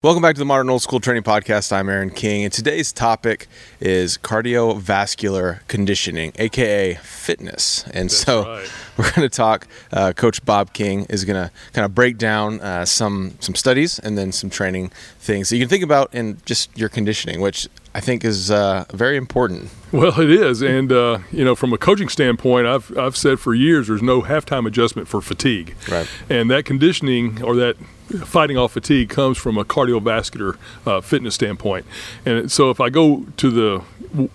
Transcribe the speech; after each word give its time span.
Welcome 0.00 0.22
back 0.22 0.36
to 0.36 0.38
the 0.38 0.44
Modern 0.44 0.70
Old 0.70 0.80
School 0.80 1.00
Training 1.00 1.24
Podcast. 1.24 1.72
I'm 1.72 1.88
Aaron 1.88 2.10
King, 2.10 2.44
and 2.44 2.52
today's 2.52 2.92
topic 2.92 3.48
is 3.80 4.16
cardiovascular 4.16 5.66
conditioning, 5.66 6.30
aka 6.36 6.94
fitness. 7.02 7.82
And 7.92 8.08
That's 8.08 8.16
so 8.16 8.44
right. 8.46 8.70
we're 8.96 9.10
going 9.10 9.28
to 9.28 9.36
talk. 9.36 9.66
Uh, 9.92 10.12
Coach 10.12 10.44
Bob 10.44 10.72
King 10.72 11.04
is 11.08 11.24
going 11.24 11.34
to 11.34 11.52
kind 11.72 11.84
of 11.84 11.96
break 11.96 12.16
down 12.16 12.60
uh, 12.60 12.84
some 12.84 13.34
some 13.40 13.56
studies 13.56 13.98
and 13.98 14.16
then 14.16 14.30
some 14.30 14.50
training 14.50 14.92
things 15.18 15.48
that 15.48 15.56
you 15.56 15.62
can 15.62 15.68
think 15.68 15.82
about 15.82 16.14
in 16.14 16.38
just 16.44 16.78
your 16.78 16.88
conditioning, 16.88 17.40
which 17.40 17.66
I 17.92 17.98
think 17.98 18.24
is 18.24 18.52
uh, 18.52 18.84
very 18.92 19.16
important. 19.16 19.68
Well, 19.90 20.20
it 20.20 20.30
is, 20.30 20.62
and 20.62 20.92
uh, 20.92 21.18
you 21.32 21.44
know, 21.44 21.56
from 21.56 21.72
a 21.72 21.78
coaching 21.78 22.08
standpoint, 22.08 22.68
I've 22.68 22.96
I've 22.96 23.16
said 23.16 23.40
for 23.40 23.52
years 23.52 23.88
there's 23.88 24.02
no 24.02 24.22
halftime 24.22 24.64
adjustment 24.64 25.08
for 25.08 25.20
fatigue, 25.20 25.74
Right. 25.90 26.08
And 26.30 26.48
that 26.52 26.66
conditioning 26.66 27.42
or 27.42 27.56
that 27.56 27.76
fighting 28.24 28.56
off 28.56 28.72
fatigue 28.72 29.08
comes 29.08 29.38
from 29.38 29.58
a 29.58 29.64
cardiovascular 29.64 30.56
uh, 30.86 31.00
fitness 31.00 31.34
standpoint. 31.34 31.86
And 32.24 32.50
so, 32.50 32.70
if 32.70 32.80
I 32.80 32.90
go 32.90 33.26
to 33.36 33.50
the 33.50 33.84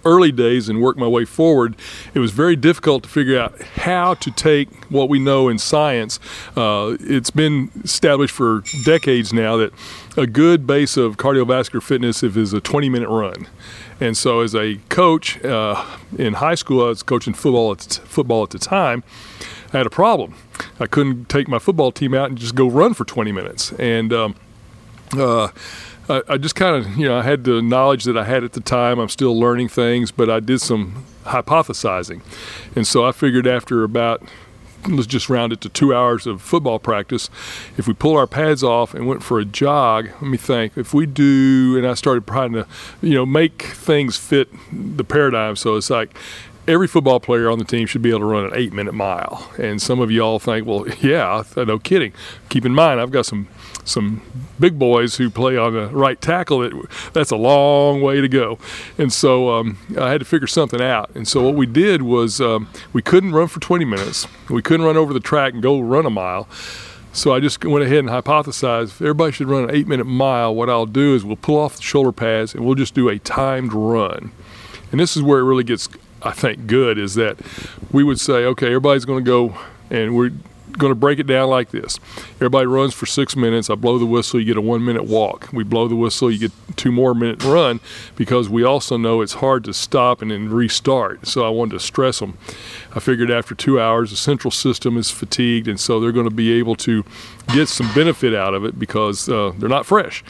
early 0.06 0.32
days 0.32 0.70
and 0.70 0.82
work 0.82 0.98
my 0.98 1.08
way 1.08 1.26
forward, 1.26 1.76
it 2.14 2.20
was 2.20 2.32
very 2.32 2.56
difficult 2.56 3.04
to 3.04 3.10
figure 3.10 3.40
out 3.40 3.60
how 3.62 4.14
to 4.16 4.32
take 4.32 4.70
what 4.86 5.10
we 5.10 5.20
know 5.20 5.50
in 5.50 5.58
science. 5.58 6.20
Uh, 6.56 6.98
it's 7.00 7.32
been 7.32 7.72
established 7.84 8.34
for 8.34 8.64
decades 8.84 9.34
now 9.34 9.58
that 9.58 9.74
a 10.16 10.28
good 10.28 10.68
base 10.68 10.96
of 10.98 11.18
cardiovascular 11.18 11.82
fitness 11.82 12.24
is 12.24 12.54
a 12.54 12.62
20 12.62 12.90
minute 12.90 13.10
run. 13.10 13.48
And 14.00 14.18
so, 14.18 14.42
as 14.42 14.54
a 14.56 14.76
coach 14.90 15.44
uh, 15.44 15.84
in 16.18 16.34
high 16.34 16.56
school, 16.56 16.86
I 16.86 16.90
was 16.90 17.04
coaching 17.04 17.34
football 17.34 17.72
at, 17.72 17.82
football 17.82 18.44
at 18.44 18.50
the 18.52 18.60
time. 18.60 19.04
I 19.74 19.78
had 19.78 19.88
a 19.88 19.92
problem. 19.92 20.36
I 20.80 20.86
couldn't 20.86 21.30
take 21.30 21.48
my 21.48 21.60
football 21.60 21.92
team 21.92 22.14
out 22.14 22.30
and 22.30 22.38
just 22.38 22.56
go 22.56 22.68
run 22.68 22.94
for 22.94 23.06
20 23.06 23.32
minutes. 23.32 23.72
And 23.74 24.14
um, 24.14 24.36
uh, 25.14 25.50
I, 26.10 26.22
I 26.30 26.38
just 26.38 26.56
kind 26.56 26.76
of, 26.76 26.98
you 26.98 27.08
know, 27.08 27.18
I 27.18 27.24
had 27.24 27.44
the 27.44 27.62
knowledge 27.62 28.04
that 28.06 28.18
I 28.18 28.26
had 28.26 28.44
at 28.44 28.54
the 28.54 28.62
time. 28.62 29.00
I'm 29.00 29.10
still 29.10 29.38
learning 29.38 29.70
things, 29.70 30.12
but 30.12 30.30
I 30.30 30.40
did 30.40 30.62
some 30.62 31.06
hypothesizing. 31.26 32.22
And 32.76 32.86
so 32.86 33.06
I 33.06 33.12
figured 33.12 33.48
after 33.48 33.84
about 33.84 34.24
let's 34.90 35.08
just 35.08 35.30
round 35.30 35.54
it 35.54 35.62
to 35.62 35.70
two 35.70 35.94
hours 35.94 36.28
of 36.28 36.42
football 36.42 36.80
practice. 36.80 37.30
If 37.78 37.88
we 37.88 37.94
pull 37.94 38.18
our 38.18 38.28
pads 38.28 38.64
off 38.64 38.94
and 38.94 39.08
went 39.08 39.24
for 39.24 39.40
a 39.40 39.46
jog, 39.46 40.08
let 40.08 40.24
me 40.24 40.38
think. 40.38 40.78
If 40.78 40.94
we 40.94 41.06
do, 41.06 41.76
and 41.78 41.88
I 41.88 41.94
started 41.94 42.28
trying 42.28 42.54
to, 42.54 42.68
you 43.02 43.14
know, 43.14 43.26
make 43.26 43.62
things 43.62 44.18
fit 44.18 44.50
the 44.72 45.04
paradigm. 45.04 45.56
So 45.56 45.76
it's 45.76 45.90
like 45.90 46.18
every 46.68 46.88
football 46.88 47.20
player 47.20 47.50
on 47.50 47.60
the 47.60 47.66
team 47.66 47.88
should 47.88 48.02
be 48.02 48.10
able 48.10 48.20
to 48.20 48.26
run 48.26 48.46
an 48.46 48.52
eight 48.56 48.74
minute 48.74 48.94
mile. 48.94 49.52
And 49.58 49.82
some 49.82 50.00
of 50.00 50.12
you 50.12 50.22
all 50.22 50.40
think, 50.40 50.66
well, 50.66 50.88
yeah, 51.02 51.44
no 51.56 51.80
kidding. 51.80 52.14
Keep 52.50 52.66
in 52.66 52.74
mind, 52.74 53.00
I've 53.00 53.12
got 53.12 53.26
some 53.26 53.48
some 53.86 54.22
big 54.60 54.80
boys 54.80 55.18
who 55.18 55.30
play 55.30 55.58
on 55.58 55.74
the 55.74 55.88
right 55.88 56.20
tackle. 56.20 56.60
That 56.60 56.88
that's 57.14 57.32
a 57.32 57.36
long 57.36 58.02
way 58.02 58.22
to 58.22 58.28
go, 58.28 58.58
and 58.98 59.12
so 59.12 59.50
um, 59.50 59.78
I 60.00 60.10
had 60.10 60.20
to 60.22 60.26
figure 60.26 60.48
something 60.48 60.82
out. 60.82 61.10
And 61.16 61.28
so 61.28 61.44
what 61.44 61.56
we 61.56 61.66
did 61.66 62.02
was 62.02 62.40
um, 62.40 62.70
we 62.94 63.02
couldn't 63.02 63.34
run 63.34 63.48
for 63.48 63.60
20 63.60 63.86
minutes. 63.86 64.28
We 64.50 64.62
couldn't 64.62 64.86
run 64.86 64.98
over 64.98 65.14
the 65.14 65.20
track 65.20 65.54
and 65.54 65.62
go 65.62 65.80
run 65.80 66.06
a 66.06 66.10
mile. 66.10 66.48
So 67.16 67.32
I 67.32 67.40
just 67.40 67.64
went 67.64 67.86
ahead 67.86 68.00
and 68.00 68.10
hypothesized 68.10 68.86
if 68.86 69.02
everybody 69.02 69.32
should 69.32 69.48
run 69.48 69.66
an 69.66 69.76
eight 69.76 69.88
minute 69.88 70.06
mile, 70.06 70.56
what 70.56 70.68
I'll 70.68 70.88
do 70.88 71.14
is 71.14 71.24
we'll 71.24 71.36
pull 71.36 71.60
off 71.60 71.76
the 71.76 71.84
shoulder 71.84 72.12
pads 72.12 72.56
and 72.56 72.66
we'll 72.66 72.74
just 72.74 72.96
do 72.96 73.08
a 73.08 73.20
timed 73.20 73.72
run. 73.72 74.32
And 74.92 75.00
this 75.00 75.16
is 75.16 75.22
where 75.22 75.40
it 75.40 75.44
really 75.44 75.64
gets, 75.64 75.88
I 76.24 76.32
think, 76.32 76.68
good 76.68 76.98
is 76.98 77.16
that 77.16 77.38
we 77.92 78.04
would 78.04 78.20
say, 78.20 78.46
okay, 78.46 78.68
everybody's 78.68 79.06
going 79.06 79.24
to 79.24 79.30
go 79.30 79.58
and 79.90 80.16
we're 80.16 80.32
going 80.78 80.92
to 80.92 80.96
break 80.96 81.20
it 81.20 81.28
down 81.28 81.50
like 81.50 81.70
this. 81.70 82.00
Everybody 82.36 82.66
runs 82.66 82.94
for 82.94 83.06
six 83.06 83.36
minutes. 83.36 83.70
I 83.70 83.76
blow 83.76 83.98
the 84.00 84.06
whistle, 84.06 84.40
you 84.40 84.46
get 84.46 84.58
a 84.58 84.62
one 84.62 84.84
minute 84.84 85.06
walk. 85.06 85.50
We 85.54 85.64
blow 85.64 85.88
the 85.88 85.96
whistle, 85.96 86.32
you 86.32 86.40
get 86.40 86.52
two 86.76 86.92
more 86.92 87.14
minute 87.14 87.44
run 87.44 87.80
because 88.16 88.50
we 88.50 88.64
also 88.64 88.98
know 88.98 89.22
it's 89.22 89.34
hard 89.34 89.64
to 89.66 89.74
stop 89.74 90.22
and 90.22 90.32
then 90.32 90.50
restart. 90.50 91.28
So 91.28 91.46
I 91.46 91.50
wanted 91.50 91.74
to 91.74 91.80
stress 91.80 92.20
them. 92.20 92.38
I 92.96 93.00
figured 93.00 93.30
after 93.30 93.56
two 93.56 93.80
hours, 93.80 94.10
the 94.10 94.18
central 94.18 94.52
system 94.52 94.98
is 94.98 95.12
fatigued, 95.12 95.68
and 95.68 95.80
so 95.80 96.00
they're 96.00 96.12
going 96.12 96.30
to 96.30 96.36
be 96.36 96.54
able 96.54 96.76
to 96.78 97.04
get 97.54 97.68
some 97.68 97.94
benefit 97.94 98.34
out 98.34 98.54
of 98.54 98.66
it 98.66 98.80
because 98.80 99.30
uh, 99.30 99.54
they're 99.58 99.70
not 99.70 99.86
fresh. 99.86 100.24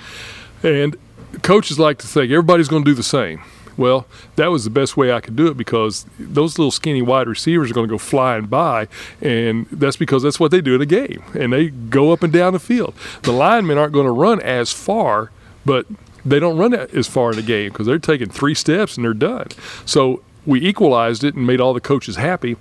And 0.62 0.98
coaches 1.42 1.80
like 1.80 1.98
to 2.00 2.08
think 2.08 2.32
everybody's 2.32 2.68
going 2.68 2.84
to 2.84 2.90
do 2.90 2.96
the 2.96 3.04
same. 3.04 3.42
Well, 3.78 4.06
that 4.36 4.52
was 4.52 4.64
the 4.64 4.70
best 4.70 4.96
way 4.98 5.12
I 5.12 5.20
could 5.20 5.36
do 5.36 5.48
it 5.48 5.58
because 5.58 6.06
those 6.20 6.58
little 6.58 6.72
skinny 6.72 7.02
wide 7.02 7.28
receivers 7.28 7.72
are 7.72 7.74
going 7.74 7.88
to 7.88 7.94
go 7.94 7.98
flying 7.98 8.46
by, 8.46 8.88
and 9.22 9.66
that's 9.72 9.98
because 9.98 10.24
that's 10.24 10.40
what 10.40 10.52
they 10.52 10.62
do 10.62 10.76
in 10.76 10.82
a 10.82 10.86
game, 10.86 11.24
and 11.38 11.52
they 11.54 11.70
go 11.70 12.12
up 12.12 12.24
and 12.24 12.32
down 12.32 12.54
the 12.54 12.60
field. 12.60 12.94
The 13.24 13.32
linemen 13.32 13.78
aren't 13.78 13.94
going 13.94 14.06
to 14.06 14.12
run 14.12 14.42
as 14.42 14.72
far, 14.72 15.32
but 15.66 15.86
they 16.26 16.40
don't 16.40 16.58
run 16.58 16.74
as 16.74 17.08
far 17.08 17.32
in 17.32 17.36
the 17.36 17.42
game 17.44 17.72
because 17.72 17.88
they're 17.88 18.00
taking 18.00 18.30
three 18.30 18.56
steps 18.56 18.96
and 18.96 19.04
they're 19.04 19.14
done. 19.14 19.48
So 19.86 20.22
we 20.46 20.62
equalized 20.62 21.24
it 21.24 21.36
and 21.36 21.46
made 21.46 21.60
all 21.60 21.74
the 21.74 21.82
coaches 21.82 22.16
happy. 22.16 22.58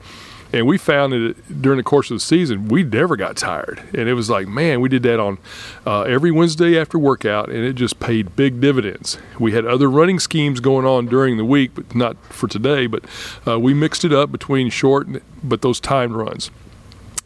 And 0.52 0.66
we 0.66 0.76
found 0.76 1.12
that 1.12 1.62
during 1.62 1.78
the 1.78 1.82
course 1.82 2.10
of 2.10 2.16
the 2.16 2.20
season, 2.20 2.68
we 2.68 2.82
never 2.82 3.16
got 3.16 3.36
tired. 3.36 3.82
And 3.94 4.08
it 4.08 4.14
was 4.14 4.28
like, 4.28 4.46
man, 4.46 4.80
we 4.80 4.88
did 4.88 5.02
that 5.04 5.18
on 5.18 5.38
uh, 5.86 6.02
every 6.02 6.30
Wednesday 6.30 6.78
after 6.78 6.98
workout, 6.98 7.48
and 7.48 7.64
it 7.64 7.72
just 7.74 8.00
paid 8.00 8.36
big 8.36 8.60
dividends. 8.60 9.16
We 9.38 9.52
had 9.52 9.64
other 9.64 9.88
running 9.88 10.18
schemes 10.18 10.60
going 10.60 10.84
on 10.84 11.06
during 11.06 11.38
the 11.38 11.44
week, 11.44 11.70
but 11.74 11.94
not 11.94 12.16
for 12.26 12.48
today. 12.48 12.86
But 12.86 13.04
uh, 13.46 13.58
we 13.58 13.72
mixed 13.72 14.04
it 14.04 14.12
up 14.12 14.30
between 14.30 14.68
short, 14.68 15.08
but 15.42 15.62
those 15.62 15.80
timed 15.80 16.14
runs. 16.14 16.50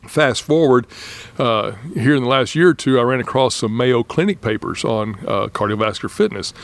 Fast 0.07 0.43
forward, 0.43 0.87
uh, 1.37 1.73
here 1.95 2.15
in 2.15 2.23
the 2.23 2.29
last 2.29 2.55
year 2.55 2.69
or 2.69 2.75
two, 2.75 2.99
I 2.99 3.03
ran 3.03 3.19
across 3.19 3.57
some 3.57 3.77
Mayo 3.77 4.05
Clinic 4.05 4.41
papers 4.41 4.85
on 4.85 5.17
uh, 5.27 5.49
cardiovascular 5.49 6.11
fitness, 6.11 6.55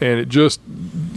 and 0.00 0.20
it 0.20 0.28
just 0.28 0.60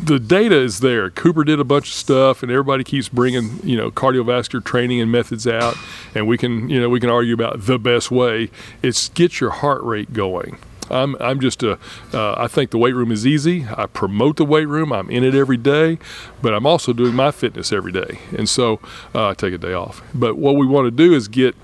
the 0.06 0.20
data 0.20 0.56
is 0.56 0.80
there. 0.80 1.10
Cooper 1.10 1.44
did 1.44 1.60
a 1.60 1.64
bunch 1.64 1.88
of 1.88 1.94
stuff, 1.94 2.44
and 2.44 2.52
everybody 2.52 2.84
keeps 2.84 3.10
bringing 3.10 3.60
you 3.64 3.78
know 3.78 3.92
cardiovascular 3.92 4.64
training 4.64 5.02
and 5.02 5.12
methods 5.12 5.48
out, 5.48 5.76
and 6.14 6.28
we 6.28 6.38
can 6.38 6.70
you 6.70 6.80
know 6.80 6.90
we 6.90 7.00
can 7.00 7.10
argue 7.10 7.34
about 7.34 7.66
the 7.66 7.80
best 7.80 8.12
way. 8.12 8.50
It's 8.82 9.10
get 9.10 9.40
your 9.40 9.50
heart 9.50 9.84
rate 9.84 10.14
going. 10.14 10.58
I'm, 10.88 11.16
I'm 11.20 11.40
just 11.40 11.64
a, 11.64 11.80
uh, 12.14 12.36
I 12.38 12.48
think 12.48 12.70
the 12.70 12.78
weight 12.78 12.94
room 12.94 13.12
is 13.12 13.26
easy. 13.26 13.66
I 13.76 13.88
promote 13.88 14.38
the 14.38 14.46
weight 14.46 14.68
room. 14.68 14.94
I'm 14.94 15.10
in 15.10 15.24
it 15.24 15.34
every 15.34 15.58
day, 15.58 15.98
but 16.44 16.54
I'm 16.54 16.68
also 16.68 16.94
doing 16.94 17.16
my 17.16 17.32
fitness 17.32 17.72
every 17.72 17.92
day. 17.92 18.20
And 18.38 18.48
so 18.48 18.80
uh, 19.16 19.30
I 19.30 19.34
take 19.34 19.54
a 19.54 19.58
day 19.58 19.74
off. 19.74 20.04
But 20.14 20.38
what 20.38 20.56
we 20.58 20.68
want 20.68 20.86
to 20.86 20.92
do 20.92 21.16
is 21.16 21.28
get 21.28 21.56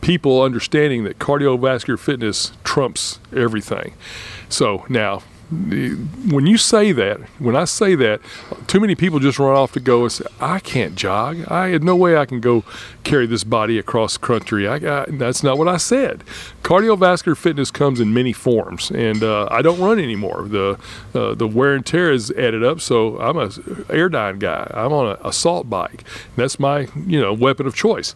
people 0.00 0.40
understanding 0.40 1.04
that 1.04 1.18
cardiovascular 1.18 1.98
fitness 1.98 2.52
trumps 2.64 3.18
everything. 3.36 3.92
So 4.48 4.86
now, 4.88 5.22
when 5.50 6.46
you 6.46 6.56
say 6.56 6.92
that, 6.92 7.20
when 7.40 7.56
I 7.56 7.64
say 7.64 7.96
that, 7.96 8.20
too 8.68 8.78
many 8.78 8.94
people 8.94 9.18
just 9.18 9.38
run 9.38 9.56
off 9.56 9.72
to 9.72 9.80
go 9.80 10.02
and 10.02 10.12
say, 10.12 10.24
"I 10.40 10.60
can't 10.60 10.94
jog. 10.94 11.44
I 11.48 11.68
had 11.68 11.82
no 11.82 11.96
way 11.96 12.16
I 12.16 12.24
can 12.24 12.40
go 12.40 12.62
carry 13.02 13.26
this 13.26 13.42
body 13.42 13.76
across 13.78 14.16
country." 14.16 14.68
I, 14.68 14.76
I, 14.76 15.04
that's 15.08 15.42
not 15.42 15.58
what 15.58 15.66
I 15.66 15.76
said. 15.76 16.22
Cardiovascular 16.62 17.36
fitness 17.36 17.72
comes 17.72 17.98
in 17.98 18.14
many 18.14 18.32
forms, 18.32 18.92
and 18.92 19.24
uh, 19.24 19.48
I 19.50 19.60
don't 19.60 19.80
run 19.80 19.98
anymore. 19.98 20.46
The 20.48 20.78
uh, 21.14 21.34
the 21.34 21.48
wear 21.48 21.74
and 21.74 21.84
tear 21.84 22.12
is 22.12 22.30
added 22.32 22.62
up, 22.62 22.80
so 22.80 23.18
I'm 23.18 23.36
a 23.36 23.48
Airdyne 23.48 24.38
guy. 24.38 24.70
I'm 24.72 24.92
on 24.92 25.16
a 25.16 25.26
assault 25.26 25.68
bike. 25.68 26.04
That's 26.36 26.60
my 26.60 26.86
you 26.94 27.20
know 27.20 27.32
weapon 27.32 27.66
of 27.66 27.74
choice. 27.74 28.14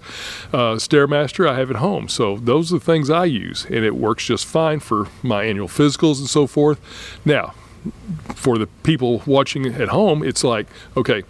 Uh, 0.52 0.76
Stairmaster 0.76 1.48
I 1.48 1.58
have 1.58 1.70
at 1.70 1.76
home, 1.76 2.08
so 2.08 2.36
those 2.36 2.72
are 2.72 2.78
the 2.78 2.84
things 2.84 3.10
I 3.10 3.24
use, 3.24 3.64
and 3.64 3.84
it 3.84 3.96
works 3.96 4.24
just 4.26 4.46
fine 4.46 4.78
for 4.78 5.08
my 5.24 5.42
annual 5.42 5.68
physicals 5.68 6.20
and 6.20 6.28
so 6.28 6.46
forth. 6.46 6.80
Now, 7.24 7.54
for 8.34 8.58
the 8.58 8.66
people 8.82 9.22
watching 9.26 9.66
at 9.66 9.88
home, 9.88 10.22
it's 10.22 10.44
like, 10.44 10.66
okay, 10.96 11.22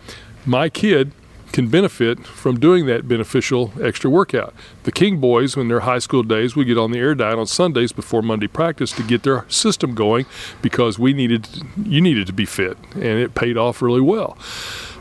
my 0.46 0.68
kid 0.68 1.12
can 1.52 1.68
benefit 1.68 2.26
from 2.26 2.58
doing 2.58 2.86
that 2.86 3.06
beneficial 3.06 3.72
extra 3.80 4.10
workout. 4.10 4.52
The 4.82 4.90
King 4.90 5.20
boys, 5.20 5.56
when 5.56 5.68
they're 5.68 5.80
high 5.80 6.00
school 6.00 6.24
days, 6.24 6.56
would 6.56 6.66
get 6.66 6.76
on 6.76 6.90
the 6.90 6.98
Airdyne 6.98 7.38
on 7.38 7.46
Sundays 7.46 7.92
before 7.92 8.22
Monday 8.22 8.48
practice 8.48 8.90
to 8.92 9.04
get 9.04 9.22
their 9.22 9.48
system 9.48 9.94
going 9.94 10.26
because 10.62 10.98
we 10.98 11.12
needed, 11.12 11.48
you 11.76 12.00
needed 12.00 12.26
to 12.26 12.32
be 12.32 12.44
fit, 12.44 12.76
and 12.94 13.04
it 13.04 13.36
paid 13.36 13.56
off 13.56 13.82
really 13.82 14.00
well. 14.00 14.36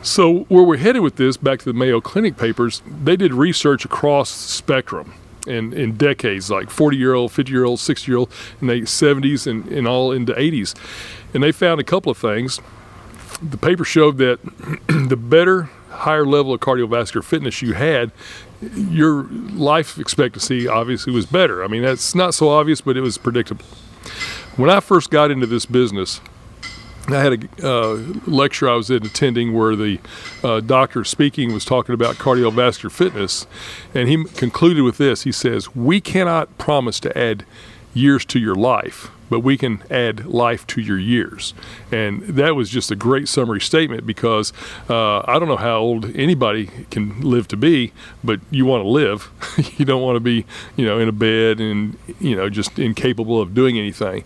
So 0.00 0.44
where 0.44 0.62
we're 0.62 0.76
headed 0.76 1.02
with 1.02 1.16
this, 1.16 1.36
back 1.36 1.58
to 1.60 1.64
the 1.64 1.72
Mayo 1.72 2.00
Clinic 2.00 2.36
papers, 2.36 2.82
they 2.86 3.16
did 3.16 3.34
research 3.34 3.84
across 3.84 4.32
the 4.32 4.52
spectrum 4.52 5.12
in, 5.46 5.72
in 5.72 5.96
decades, 5.96 6.50
like 6.50 6.70
40 6.70 6.96
year 6.96 7.14
old, 7.14 7.32
50 7.32 7.52
year 7.52 7.64
old, 7.64 7.80
60 7.80 8.10
year 8.10 8.18
old, 8.18 8.32
in 8.60 8.66
the 8.68 8.82
70s 8.82 9.46
and, 9.46 9.66
and 9.68 9.86
all 9.86 10.12
into 10.12 10.32
80s. 10.32 10.74
And 11.32 11.42
they 11.42 11.52
found 11.52 11.80
a 11.80 11.84
couple 11.84 12.10
of 12.10 12.18
things. 12.18 12.60
The 13.42 13.58
paper 13.58 13.84
showed 13.84 14.18
that 14.18 14.38
the 15.08 15.16
better, 15.16 15.64
higher 15.90 16.26
level 16.26 16.52
of 16.52 16.60
cardiovascular 16.60 17.24
fitness 17.24 17.62
you 17.62 17.74
had, 17.74 18.12
your 18.74 19.24
life 19.24 19.98
expectancy 19.98 20.66
obviously 20.66 21.12
was 21.12 21.26
better. 21.26 21.62
I 21.64 21.66
mean, 21.66 21.82
that's 21.82 22.14
not 22.14 22.34
so 22.34 22.48
obvious, 22.48 22.80
but 22.80 22.96
it 22.96 23.00
was 23.00 23.18
predictable. 23.18 23.64
When 24.56 24.70
I 24.70 24.80
first 24.80 25.10
got 25.10 25.30
into 25.30 25.46
this 25.46 25.66
business, 25.66 26.20
I 27.08 27.22
had 27.22 27.48
a 27.60 27.68
uh, 27.68 27.94
lecture 28.26 28.68
I 28.68 28.74
was 28.74 28.90
in 28.90 29.04
attending 29.04 29.52
where 29.52 29.76
the 29.76 30.00
uh, 30.42 30.60
doctor 30.60 31.04
speaking 31.04 31.52
was 31.52 31.64
talking 31.64 31.94
about 31.94 32.16
cardiovascular 32.16 32.90
fitness, 32.90 33.46
and 33.94 34.08
he 34.08 34.24
concluded 34.24 34.82
with 34.82 34.98
this. 34.98 35.22
He 35.22 35.32
says, 35.32 35.74
"We 35.74 36.00
cannot 36.00 36.56
promise 36.58 37.00
to 37.00 37.18
add 37.18 37.44
years 37.94 38.24
to 38.24 38.38
your 38.38 38.54
life, 38.54 39.10
but 39.30 39.40
we 39.40 39.56
can 39.56 39.82
add 39.90 40.26
life 40.26 40.66
to 40.66 40.80
your 40.80 40.98
years. 40.98 41.54
And 41.90 42.22
that 42.22 42.54
was 42.54 42.68
just 42.68 42.90
a 42.90 42.96
great 42.96 43.28
summary 43.28 43.60
statement 43.60 44.06
because 44.06 44.52
uh, 44.90 45.20
I 45.20 45.38
don't 45.38 45.48
know 45.48 45.56
how 45.56 45.78
old 45.78 46.14
anybody 46.16 46.66
can 46.90 47.20
live 47.20 47.48
to 47.48 47.56
be, 47.56 47.92
but 48.22 48.40
you 48.50 48.66
want 48.66 48.82
to 48.82 48.88
live. 48.88 49.30
you 49.78 49.84
don't 49.84 50.02
want 50.02 50.16
to 50.16 50.20
be, 50.20 50.44
you 50.76 50.84
know, 50.84 50.98
in 50.98 51.08
a 51.08 51.12
bed 51.12 51.60
and, 51.60 51.96
you 52.20 52.36
know, 52.36 52.50
just 52.50 52.78
incapable 52.78 53.40
of 53.40 53.54
doing 53.54 53.78
anything. 53.78 54.24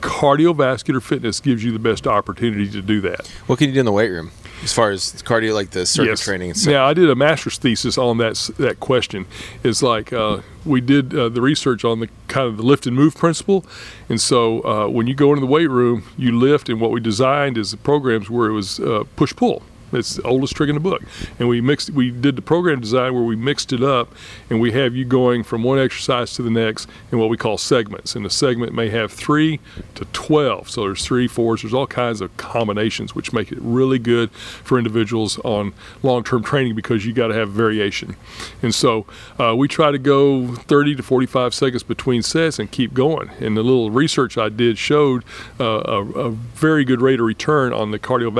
Cardiovascular 0.00 1.02
fitness 1.02 1.40
gives 1.40 1.64
you 1.64 1.72
the 1.72 1.78
best 1.78 2.06
opportunity 2.06 2.70
to 2.70 2.82
do 2.82 3.00
that. 3.02 3.26
What 3.46 3.58
can 3.58 3.68
you 3.68 3.74
do 3.74 3.80
in 3.80 3.86
the 3.86 3.92
weight 3.92 4.10
room? 4.10 4.30
as 4.62 4.72
far 4.72 4.90
as 4.90 5.12
cardio, 5.22 5.54
like 5.54 5.70
the 5.70 5.86
circuit 5.86 6.10
yes. 6.10 6.20
training. 6.20 6.50
And 6.50 6.58
stuff. 6.58 6.72
Yeah, 6.72 6.84
I 6.84 6.94
did 6.94 7.08
a 7.08 7.14
master's 7.14 7.58
thesis 7.58 7.96
on 7.98 8.18
that 8.18 8.36
that 8.58 8.80
question. 8.80 9.26
It's 9.62 9.82
like 9.82 10.12
uh, 10.12 10.40
we 10.64 10.80
did 10.80 11.14
uh, 11.14 11.28
the 11.28 11.40
research 11.40 11.84
on 11.84 12.00
the 12.00 12.08
kind 12.28 12.46
of 12.46 12.56
the 12.56 12.62
lift 12.62 12.86
and 12.86 12.94
move 12.94 13.16
principle, 13.16 13.64
and 14.08 14.20
so 14.20 14.62
uh, 14.64 14.88
when 14.88 15.06
you 15.06 15.14
go 15.14 15.30
into 15.30 15.40
the 15.40 15.46
weight 15.46 15.70
room, 15.70 16.04
you 16.16 16.36
lift, 16.38 16.68
and 16.68 16.80
what 16.80 16.90
we 16.90 17.00
designed 17.00 17.56
is 17.56 17.70
the 17.70 17.76
programs 17.76 18.28
where 18.28 18.48
it 18.48 18.52
was 18.52 18.80
uh, 18.80 19.04
push 19.16 19.34
pull. 19.34 19.62
It's 19.92 20.16
the 20.16 20.22
oldest 20.22 20.54
trick 20.54 20.68
in 20.68 20.74
the 20.74 20.80
book. 20.80 21.02
And 21.38 21.48
we 21.48 21.60
mixed, 21.60 21.90
we 21.90 22.10
did 22.10 22.36
the 22.36 22.42
program 22.42 22.80
design 22.80 23.14
where 23.14 23.22
we 23.22 23.36
mixed 23.36 23.72
it 23.72 23.82
up, 23.82 24.14
and 24.50 24.60
we 24.60 24.72
have 24.72 24.94
you 24.94 25.04
going 25.04 25.42
from 25.42 25.62
one 25.62 25.78
exercise 25.78 26.34
to 26.34 26.42
the 26.42 26.50
next 26.50 26.88
in 27.10 27.18
what 27.18 27.28
we 27.28 27.36
call 27.36 27.58
segments. 27.58 28.14
And 28.14 28.24
the 28.24 28.30
segment 28.30 28.72
may 28.72 28.90
have 28.90 29.12
three 29.12 29.60
to 29.94 30.04
twelve. 30.06 30.68
So 30.68 30.82
there's 30.82 31.04
three, 31.04 31.28
fours. 31.28 31.62
There's 31.62 31.74
all 31.74 31.86
kinds 31.86 32.20
of 32.20 32.36
combinations, 32.36 33.14
which 33.14 33.32
make 33.32 33.50
it 33.52 33.58
really 33.60 33.98
good 33.98 34.30
for 34.30 34.78
individuals 34.78 35.38
on 35.40 35.72
long-term 36.02 36.42
training 36.42 36.74
because 36.74 37.06
you 37.06 37.12
got 37.12 37.28
to 37.28 37.34
have 37.34 37.50
variation. 37.50 38.16
And 38.62 38.74
so 38.74 39.06
uh, 39.38 39.54
we 39.56 39.68
try 39.68 39.90
to 39.90 39.98
go 39.98 40.54
30 40.54 40.96
to 40.96 41.02
45 41.02 41.54
seconds 41.54 41.82
between 41.82 42.22
sets 42.22 42.58
and 42.58 42.70
keep 42.70 42.94
going. 42.94 43.30
And 43.40 43.56
the 43.56 43.62
little 43.62 43.90
research 43.90 44.36
I 44.38 44.48
did 44.48 44.78
showed 44.78 45.24
uh, 45.58 45.82
a, 45.84 46.04
a, 46.04 46.30
very 46.58 46.84
good 46.84 47.00
rate 47.00 47.20
of 47.20 47.26
return 47.26 47.72
on 47.72 47.90
the 47.90 47.98
cardiovascular 47.98 48.38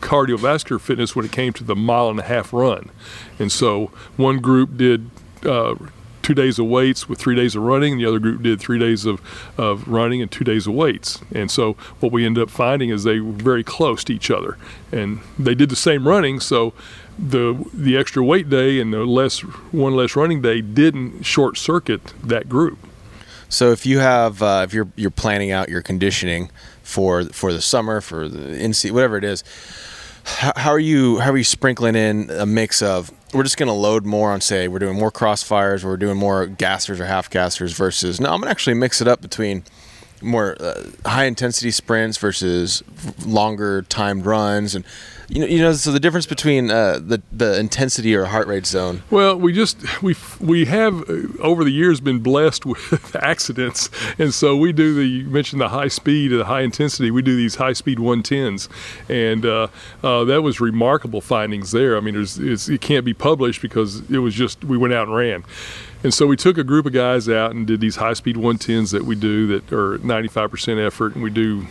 cardiovascular 0.00 0.59
cardiovascular 0.64 0.80
fitness 0.80 1.16
when 1.16 1.24
it 1.24 1.32
came 1.32 1.52
to 1.54 1.64
the 1.64 1.76
mile 1.76 2.08
and 2.08 2.20
a 2.20 2.24
half 2.24 2.52
run. 2.52 2.90
And 3.38 3.50
so 3.50 3.86
one 4.16 4.38
group 4.38 4.76
did 4.76 5.10
uh, 5.44 5.74
two 6.22 6.34
days 6.34 6.58
of 6.58 6.66
weights 6.66 7.08
with 7.08 7.18
three 7.18 7.34
days 7.34 7.56
of 7.56 7.62
running, 7.62 7.92
and 7.92 8.00
the 8.00 8.06
other 8.06 8.18
group 8.18 8.42
did 8.42 8.60
three 8.60 8.78
days 8.78 9.06
of, 9.06 9.20
of 9.58 9.88
running 9.88 10.22
and 10.22 10.30
two 10.30 10.44
days 10.44 10.66
of 10.66 10.74
weights. 10.74 11.20
And 11.34 11.50
so 11.50 11.74
what 12.00 12.12
we 12.12 12.26
ended 12.26 12.42
up 12.42 12.50
finding 12.50 12.90
is 12.90 13.04
they 13.04 13.20
were 13.20 13.32
very 13.32 13.64
close 13.64 14.04
to 14.04 14.14
each 14.14 14.30
other. 14.30 14.56
And 14.92 15.20
they 15.38 15.54
did 15.54 15.70
the 15.70 15.76
same 15.76 16.06
running, 16.06 16.40
so 16.40 16.72
the 17.18 17.66
the 17.74 17.98
extra 17.98 18.24
weight 18.24 18.48
day 18.48 18.80
and 18.80 18.94
the 18.94 19.04
less 19.04 19.40
one 19.40 19.94
less 19.94 20.16
running 20.16 20.40
day 20.40 20.62
didn't 20.62 21.22
short 21.22 21.58
circuit 21.58 22.14
that 22.22 22.48
group. 22.48 22.78
So 23.50 23.72
if 23.72 23.84
you 23.84 23.98
have 23.98 24.42
uh, 24.42 24.62
if 24.64 24.72
you're 24.72 24.88
you're 24.96 25.10
planning 25.10 25.50
out 25.50 25.68
your 25.68 25.82
conditioning 25.82 26.50
for 26.82 27.24
for 27.24 27.52
the 27.52 27.60
summer 27.60 28.00
for 28.00 28.28
the 28.28 28.56
in 28.56 28.72
whatever 28.94 29.18
it 29.18 29.24
is, 29.24 29.44
how, 30.24 30.70
are 30.70 30.78
you 30.78 31.18
how 31.18 31.30
are 31.30 31.36
you 31.36 31.44
sprinkling 31.44 31.94
in 31.94 32.30
a 32.30 32.46
mix 32.46 32.82
of 32.82 33.10
we're 33.32 33.42
just 33.42 33.56
going 33.56 33.68
to 33.68 33.72
load 33.72 34.04
more 34.04 34.32
on 34.32 34.40
say 34.40 34.68
we're 34.68 34.78
doing 34.78 34.98
more 34.98 35.10
crossfires 35.10 35.84
we're 35.84 35.96
doing 35.96 36.16
more 36.16 36.46
gassers 36.46 37.00
or 37.00 37.06
half 37.06 37.30
gassers 37.30 37.74
versus 37.74 38.20
no 38.20 38.30
i'm 38.30 38.40
going 38.40 38.46
to 38.46 38.50
actually 38.50 38.74
mix 38.74 39.00
it 39.00 39.08
up 39.08 39.20
between 39.20 39.62
more 40.22 40.56
uh, 40.60 40.84
high 41.06 41.24
intensity 41.24 41.70
sprints 41.70 42.18
versus 42.18 42.82
longer 43.24 43.82
timed 43.82 44.26
runs 44.26 44.74
and 44.74 44.84
you 45.30 45.40
know, 45.40 45.46
you 45.46 45.58
know, 45.60 45.72
so 45.72 45.92
the 45.92 46.00
difference 46.00 46.26
between 46.26 46.70
uh, 46.70 46.98
the 47.00 47.22
the 47.30 47.58
intensity 47.58 48.14
or 48.16 48.24
heart 48.24 48.48
rate 48.48 48.66
zone. 48.66 49.02
Well, 49.10 49.36
we 49.36 49.52
just 49.52 50.02
we 50.02 50.16
we 50.40 50.64
have 50.64 51.08
uh, 51.08 51.22
over 51.40 51.62
the 51.62 51.70
years 51.70 52.00
been 52.00 52.18
blessed 52.18 52.66
with 52.66 53.14
accidents, 53.14 53.90
and 54.18 54.34
so 54.34 54.56
we 54.56 54.72
do 54.72 54.94
the 54.94 55.06
you 55.06 55.24
mentioned 55.26 55.60
the 55.60 55.68
high 55.68 55.88
speed 55.88 56.32
the 56.32 56.44
high 56.44 56.62
intensity. 56.62 57.12
We 57.12 57.22
do 57.22 57.36
these 57.36 57.54
high 57.54 57.74
speed 57.74 57.98
110s, 57.98 58.68
and 59.08 59.46
uh, 59.46 59.68
uh, 60.02 60.24
that 60.24 60.42
was 60.42 60.60
remarkable 60.60 61.20
findings 61.20 61.70
there. 61.70 61.96
I 61.96 62.00
mean, 62.00 62.16
it 62.16 62.80
can't 62.80 63.04
be 63.04 63.14
published 63.14 63.62
because 63.62 64.10
it 64.10 64.18
was 64.18 64.34
just 64.34 64.64
we 64.64 64.76
went 64.76 64.94
out 64.94 65.06
and 65.06 65.16
ran. 65.16 65.44
And 66.02 66.14
so 66.14 66.26
we 66.26 66.36
took 66.36 66.56
a 66.56 66.64
group 66.64 66.86
of 66.86 66.92
guys 66.92 67.28
out 67.28 67.52
and 67.54 67.66
did 67.66 67.80
these 67.80 67.96
high 67.96 68.14
speed 68.14 68.36
110s 68.36 68.90
that 68.92 69.04
we 69.04 69.14
do 69.14 69.46
that 69.48 69.72
are 69.72 69.98
95% 69.98 70.84
effort, 70.84 71.14
and 71.14 71.22
we 71.22 71.30
do 71.30 71.66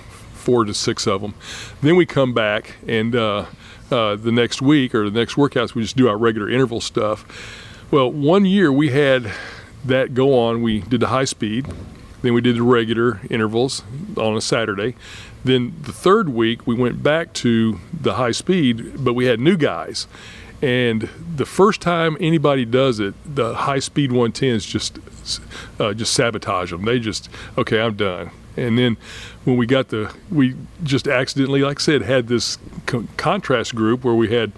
four 0.49 0.65
to 0.65 0.73
six 0.73 1.05
of 1.05 1.21
them. 1.21 1.35
Then 1.81 1.95
we 1.95 2.07
come 2.07 2.33
back 2.33 2.77
and 2.87 3.15
uh, 3.15 3.45
uh, 3.91 4.15
the 4.15 4.31
next 4.31 4.63
week 4.63 4.95
or 4.95 5.07
the 5.07 5.19
next 5.19 5.35
workouts, 5.35 5.75
we 5.75 5.83
just 5.83 5.95
do 5.95 6.09
our 6.09 6.17
regular 6.17 6.49
interval 6.49 6.81
stuff. 6.81 7.23
Well, 7.91 8.11
one 8.11 8.45
year 8.45 8.73
we 8.73 8.89
had 8.89 9.31
that 9.85 10.15
go 10.15 10.39
on. 10.39 10.63
We 10.63 10.79
did 10.79 11.01
the 11.01 11.09
high 11.09 11.25
speed, 11.25 11.67
then 12.23 12.33
we 12.33 12.41
did 12.41 12.55
the 12.55 12.63
regular 12.63 13.21
intervals 13.29 13.83
on 14.17 14.35
a 14.35 14.41
Saturday. 14.41 14.95
Then 15.43 15.75
the 15.83 15.93
third 15.93 16.29
week 16.29 16.65
we 16.65 16.73
went 16.73 17.03
back 17.03 17.31
to 17.33 17.79
the 17.93 18.15
high 18.15 18.31
speed, 18.31 19.03
but 19.03 19.13
we 19.13 19.25
had 19.25 19.39
new 19.39 19.55
guys. 19.55 20.07
And 20.63 21.07
the 21.35 21.45
first 21.45 21.79
time 21.79 22.17
anybody 22.19 22.65
does 22.65 22.99
it, 22.99 23.13
the 23.23 23.53
high 23.53 23.79
speed 23.79 24.09
110s 24.09 24.67
just 24.67 24.97
uh, 25.79 25.93
just 25.93 26.11
sabotage 26.11 26.71
them. 26.71 26.85
They 26.85 26.97
just 26.97 27.29
okay, 27.55 27.79
I'm 27.79 27.95
done. 27.95 28.31
And 28.59 28.77
then 28.77 28.97
when 29.45 29.57
we 29.57 29.65
got 29.65 29.89
the, 29.89 30.13
we 30.29 30.55
just 30.83 31.07
accidentally, 31.07 31.61
like 31.61 31.79
I 31.79 31.83
said, 31.83 32.01
had 32.01 32.27
this 32.27 32.57
co- 32.85 33.07
contrast 33.17 33.75
group 33.75 34.03
where 34.03 34.13
we 34.13 34.29
had, 34.29 34.51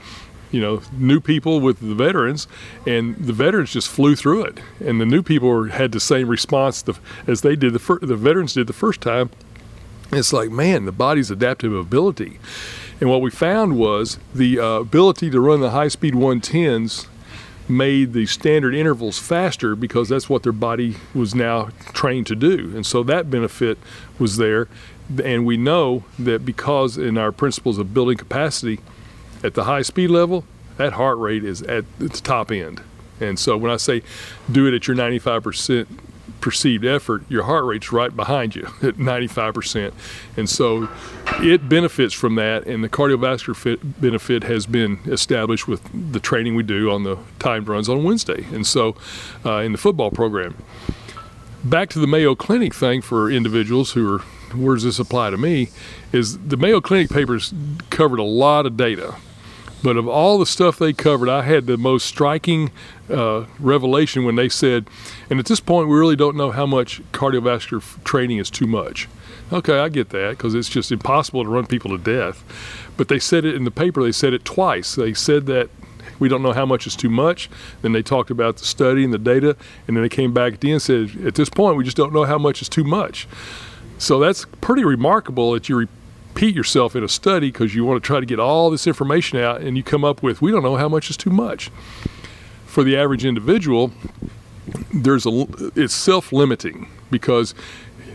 you 0.52 0.60
know, 0.60 0.82
new 0.94 1.20
people 1.20 1.62
with 1.62 1.80
the 1.80 1.96
veterans, 1.96 2.48
and 2.86 3.16
the 3.16 3.34
veterans 3.34 3.72
just 3.72 3.90
flew 3.90 4.16
through 4.16 4.44
it, 4.46 4.60
and 4.80 5.00
the 5.00 5.06
new 5.06 5.22
people 5.24 5.66
had 5.70 5.92
the 5.92 6.00
same 6.00 6.28
response 6.28 6.84
as 7.28 7.42
they 7.42 7.56
did 7.56 7.74
the 7.74 7.80
fir- 7.80 8.00
the 8.00 8.18
veterans 8.18 8.54
did 8.54 8.68
the 8.68 8.74
first 8.74 9.02
time. 9.02 9.30
It's 10.12 10.34
like, 10.34 10.50
man, 10.52 10.86
the 10.86 10.92
body's 10.92 11.32
adaptive 11.32 11.74
ability. 11.74 12.40
And 13.00 13.10
what 13.10 13.22
we 13.22 13.32
found 13.32 13.78
was 13.78 14.20
the 14.36 14.60
uh, 14.60 14.66
ability 14.82 15.30
to 15.32 15.40
run 15.40 15.62
the 15.62 15.72
high 15.72 15.88
speed 15.88 16.14
110s 16.14 17.08
made 17.72 18.14
the 18.14 18.26
standard 18.26 18.76
intervals 18.76 19.18
faster 19.18 19.76
because 19.76 20.10
that's 20.10 20.30
what 20.30 20.44
their 20.44 20.52
body 20.52 20.98
was 21.14 21.34
now 21.34 21.70
trained 21.94 22.28
to 22.28 22.36
do. 22.36 22.72
And 22.76 22.86
so 22.86 23.04
that 23.04 23.32
benefit 23.32 23.78
was 24.20 24.38
there. 24.38 24.68
And 25.24 25.46
we 25.46 25.58
know 25.58 26.04
that 26.20 26.46
because 26.46 26.98
in 26.98 27.18
our 27.18 27.32
principles 27.32 27.78
of 27.78 27.94
building 27.94 28.18
capacity 28.18 28.80
at 29.44 29.56
the 29.56 29.64
high 29.64 29.82
speed 29.82 30.10
level, 30.10 30.46
that 30.78 30.94
heart 30.94 31.18
rate 31.18 31.44
is 31.44 31.62
at 31.64 31.86
the 32.00 32.10
top 32.10 32.52
end. 32.52 32.82
And 33.20 33.38
so 33.38 33.58
when 33.58 33.72
I 33.72 33.78
say 33.78 34.04
do 34.52 34.68
it 34.68 34.74
at 34.74 34.88
your 34.88 34.98
95% 34.98 35.88
perceived 36.42 36.84
effort, 36.86 37.24
your 37.30 37.44
heart 37.44 37.66
rate's 37.66 37.92
right 37.92 38.14
behind 38.16 38.56
you 38.56 38.64
at 38.82 38.96
95%. 38.96 39.94
And 40.36 40.50
so 40.50 40.90
it 41.40 41.70
benefits 41.70 42.14
from 42.14 42.36
that, 42.36 42.66
and 42.66 42.84
the 42.84 42.90
cardiovascular 42.90 43.56
fit 43.56 44.02
benefit 44.02 44.44
has 44.44 44.66
been 44.66 45.00
established 45.06 45.68
with 45.68 46.12
the 46.12 46.20
training 46.20 46.56
we 46.56 46.64
do 46.64 46.92
on 46.92 47.04
the 47.04 47.18
timed 47.40 47.68
runs 47.68 47.88
on 47.88 48.04
Wednesday. 48.04 48.46
And 48.52 48.66
so 48.66 48.96
uh, 49.46 49.58
in 49.58 49.72
the 49.72 49.78
football 49.78 50.12
program. 50.12 50.56
Back 51.64 51.90
to 51.90 52.00
the 52.00 52.08
Mayo 52.08 52.34
Clinic 52.34 52.74
thing 52.74 53.02
for 53.02 53.30
individuals 53.30 53.92
who 53.92 54.16
are, 54.16 54.20
where 54.56 54.74
does 54.76 54.84
this 54.84 54.98
apply 54.98 55.30
to 55.30 55.38
me? 55.38 55.70
Is 56.12 56.40
the 56.40 56.58
Mayo 56.58 56.82
Clinic 56.82 57.12
papers 57.12 57.54
covered 57.92 58.18
a 58.18 58.24
lot 58.24 58.66
of 58.66 58.76
data 58.76 59.16
but 59.84 59.98
of 59.98 60.08
all 60.08 60.38
the 60.38 60.46
stuff 60.46 60.78
they 60.78 60.94
covered, 60.94 61.30
I 61.30 61.42
had 61.44 61.66
the 61.66 61.78
most 61.78 62.06
striking 62.06 62.72
uh, 63.10 63.46
revelation 63.60 64.24
when 64.24 64.36
they 64.36 64.50
said, 64.50 64.88
and 65.30 65.40
at 65.40 65.46
this 65.46 65.60
point, 65.60 65.88
we 65.88 65.98
really 65.98 66.16
don't 66.16 66.36
know 66.36 66.52
how 66.52 66.66
much 66.66 67.02
cardiovascular 67.12 67.78
f- 67.78 68.00
training 68.04 68.38
is 68.38 68.50
too 68.50 68.68
much. 68.68 69.08
Okay, 69.52 69.80
I 69.80 69.90
get 69.90 70.10
that 70.10 70.32
because 70.32 70.54
it's 70.56 70.70
just 70.70 70.92
impossible 70.92 71.44
to 71.44 71.50
run 71.50 71.66
people 71.66 71.92
to 71.92 71.98
death. 71.98 72.44
But 72.96 73.08
they 73.08 73.20
said 73.20 73.44
it 73.44 73.56
in 73.56 73.64
the 73.66 73.72
paper, 73.72 74.04
they 74.04 74.12
said 74.12 74.34
it 74.34 74.46
twice. 74.46 74.96
They 74.96 75.14
said 75.14 75.46
that 75.48 75.70
we 76.20 76.30
don't 76.30 76.44
know 76.44 76.54
how 76.54 76.66
much 76.66 76.86
is 76.86 76.96
too 76.96 77.10
much. 77.10 77.50
Then 77.82 77.92
they 77.92 78.04
talked 78.04 78.30
about 78.30 78.58
the 78.58 78.66
study 78.66 79.04
and 79.04 79.14
the 79.14 79.18
data, 79.18 79.58
and 79.88 79.98
then 79.98 80.04
they 80.04 80.10
came 80.10 80.34
back 80.34 80.54
at 80.54 80.62
the 80.62 80.70
end 80.70 80.74
and 80.74 80.82
said, 81.10 81.26
at 81.26 81.36
this 81.36 81.50
point, 81.50 81.78
we 81.78 81.84
just 81.84 81.98
don't 81.98 82.14
know 82.14 82.26
how 82.26 82.38
much 82.38 82.62
is 82.62 82.70
too 82.70 82.84
much. 82.84 83.28
So 83.98 84.20
that's 84.20 84.46
pretty 84.62 84.84
remarkable 84.84 85.52
that 85.54 85.68
you 85.68 85.88
repeat 86.34 86.56
yourself 86.56 86.96
in 86.96 87.04
a 87.04 87.10
study 87.10 87.52
because 87.52 87.76
you 87.76 87.84
want 87.84 88.02
to 88.02 88.08
try 88.08 88.20
to 88.20 88.26
get 88.26 88.40
all 88.40 88.70
this 88.70 88.88
information 88.88 89.38
out 89.38 89.60
and 89.60 89.76
you 89.76 89.84
come 89.84 90.06
up 90.06 90.24
with 90.24 90.42
we 90.42 90.50
don't 90.50 90.64
know 90.64 90.78
how 90.78 90.88
much 90.88 91.10
is 91.10 91.18
too 91.18 91.30
much. 91.30 91.70
For 92.66 92.84
the 92.84 92.96
average 92.96 93.26
individual 93.26 93.92
there's 94.94 95.26
a 95.26 95.46
it's 95.76 95.94
self-limiting 95.94 96.90
because 97.10 97.54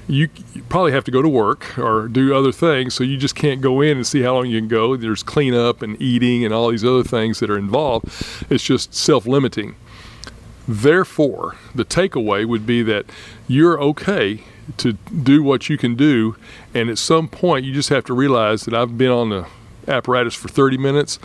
you, 0.09 0.31
you 0.55 0.63
probably 0.63 0.93
have 0.93 1.05
to 1.05 1.11
go 1.11 1.21
to 1.21 1.29
work 1.29 1.79
or 1.79 2.09
do 2.09 2.35
other 2.35 2.53
things 2.53 2.95
so 2.95 3.05
you 3.05 3.19
just 3.19 3.35
can't 3.35 3.61
go 3.61 3.83
in 3.83 3.99
and 3.99 4.07
see 4.07 4.23
how 4.23 4.35
long 4.35 4.47
you 4.47 4.59
can 4.59 4.69
go. 4.69 4.97
There's 4.97 5.23
cleanup 5.23 5.83
and 5.83 6.01
eating 6.01 6.43
and 6.45 6.55
all 6.55 6.71
these 6.71 6.85
other 6.85 7.05
things 7.05 7.41
that 7.41 7.51
are 7.51 7.59
involved. 7.59 8.07
It's 8.49 8.65
just 8.65 8.95
self-limiting. 8.95 9.77
Therefore 10.67 11.57
the 11.75 11.85
takeaway 11.85 12.47
would 12.47 12.65
be 12.65 12.83
that 12.83 13.05
you're 13.47 13.79
okay 13.81 14.43
to 14.79 14.93
do 14.93 15.43
what 15.43 15.69
you 15.69 15.79
can 15.79 15.95
do. 15.95 16.37
And 16.75 16.91
at 16.91 16.99
some 16.99 17.29
point, 17.29 17.65
you 17.65 17.73
just 17.73 17.89
have 17.89 18.05
to 18.05 18.15
realize 18.15 18.65
that 18.65 18.75
I've 18.75 18.97
been 18.99 19.11
on 19.11 19.31
the 19.31 19.47
apparatus 19.89 20.35
for 20.35 20.49
30 20.49 20.79
minutes. 20.79 21.19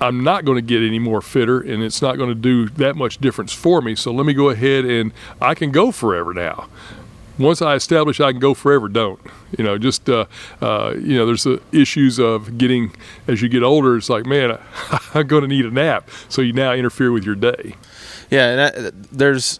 I'm 0.00 0.22
not 0.22 0.44
going 0.44 0.56
to 0.56 0.62
get 0.62 0.82
any 0.82 0.98
more 0.98 1.20
fitter, 1.20 1.60
and 1.60 1.82
it's 1.82 2.00
not 2.00 2.16
going 2.16 2.28
to 2.28 2.34
do 2.34 2.68
that 2.68 2.94
much 2.94 3.18
difference 3.18 3.52
for 3.52 3.80
me. 3.80 3.96
So 3.96 4.12
let 4.12 4.26
me 4.26 4.32
go 4.32 4.48
ahead 4.48 4.84
and 4.84 5.12
I 5.40 5.54
can 5.54 5.72
go 5.72 5.90
forever 5.90 6.32
now. 6.32 6.68
once 7.38 7.62
I 7.62 7.74
establish 7.74 8.20
I 8.20 8.32
can 8.32 8.40
go 8.40 8.54
forever, 8.54 8.88
don't. 8.88 9.20
You 9.56 9.64
know, 9.64 9.78
just 9.78 10.08
uh, 10.08 10.26
uh, 10.60 10.94
you 10.98 11.16
know, 11.16 11.26
there's 11.26 11.44
the 11.44 11.60
issues 11.72 12.18
of 12.18 12.58
getting 12.58 12.94
as 13.26 13.42
you 13.42 13.48
get 13.48 13.62
older. 13.62 13.96
It's 13.96 14.08
like, 14.08 14.26
man, 14.26 14.58
I'm 15.14 15.26
going 15.26 15.42
to 15.42 15.48
need 15.48 15.64
a 15.64 15.70
nap, 15.70 16.08
so 16.28 16.42
you 16.42 16.52
now 16.52 16.72
interfere 16.72 17.10
with 17.10 17.24
your 17.24 17.34
day. 17.34 17.74
Yeah, 18.30 18.50
and 18.50 18.58
that, 18.58 18.94
there's 19.10 19.58